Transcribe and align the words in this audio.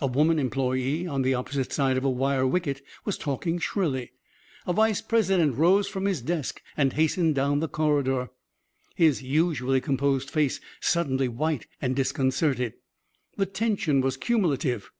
A 0.00 0.06
woman 0.06 0.38
employee 0.38 1.06
on 1.06 1.20
the 1.20 1.34
opposite 1.34 1.70
side 1.70 1.98
of 1.98 2.04
a 2.06 2.08
wire 2.08 2.46
wicket 2.46 2.80
was 3.04 3.18
talking 3.18 3.58
shrilly. 3.58 4.10
A 4.66 4.72
vice 4.72 5.02
president 5.02 5.58
rose 5.58 5.86
from 5.86 6.06
his 6.06 6.22
desk 6.22 6.62
and 6.78 6.94
hastened 6.94 7.34
down 7.34 7.60
the 7.60 7.68
corridor, 7.68 8.30
his 8.94 9.20
usually 9.22 9.82
composed 9.82 10.30
face 10.30 10.62
suddenly 10.80 11.28
white 11.28 11.66
and 11.82 11.94
disconcerted. 11.94 12.72
The 13.36 13.44
tension 13.44 14.00
was 14.00 14.16
cumulative. 14.16 14.90